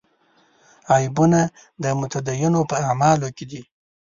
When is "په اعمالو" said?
2.69-3.29